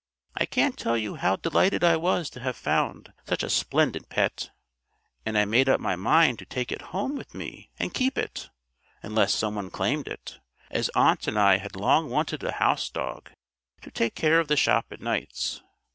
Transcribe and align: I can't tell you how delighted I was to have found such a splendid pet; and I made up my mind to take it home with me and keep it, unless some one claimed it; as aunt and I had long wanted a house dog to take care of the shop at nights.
I 0.35 0.47
can't 0.47 0.79
tell 0.79 0.97
you 0.97 1.13
how 1.17 1.35
delighted 1.35 1.83
I 1.83 1.95
was 1.95 2.31
to 2.31 2.39
have 2.39 2.55
found 2.55 3.13
such 3.27 3.43
a 3.43 3.51
splendid 3.51 4.09
pet; 4.09 4.49
and 5.27 5.37
I 5.37 5.45
made 5.45 5.69
up 5.69 5.79
my 5.79 5.95
mind 5.95 6.39
to 6.39 6.45
take 6.45 6.71
it 6.71 6.81
home 6.89 7.15
with 7.15 7.35
me 7.35 7.69
and 7.77 7.93
keep 7.93 8.17
it, 8.17 8.49
unless 9.03 9.31
some 9.31 9.53
one 9.53 9.69
claimed 9.69 10.07
it; 10.07 10.39
as 10.71 10.89
aunt 10.95 11.27
and 11.27 11.37
I 11.37 11.57
had 11.57 11.75
long 11.75 12.09
wanted 12.09 12.43
a 12.43 12.53
house 12.53 12.89
dog 12.89 13.29
to 13.83 13.91
take 13.91 14.15
care 14.15 14.39
of 14.39 14.47
the 14.47 14.57
shop 14.57 14.87
at 14.89 15.01
nights. 15.01 15.61